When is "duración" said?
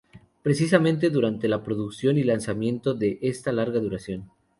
3.79-4.31